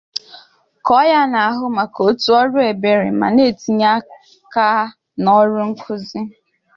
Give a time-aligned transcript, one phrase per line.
[0.87, 4.65] Koya na-ahụ maka otu ọrụ ebere ma na-etinye aka
[5.21, 6.19] na ọrụ nkuzi.